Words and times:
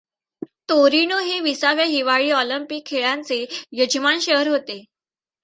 Torino 0.69 1.17
हे 1.17 1.39
विसाव्या 1.39 1.85
हिवाळी 1.85 2.31
ऑलिंपिक 2.31 2.85
खेळांचे 2.85 3.45
यजमान 3.71 4.19
शहर 4.19 4.47
होते. 4.47 4.83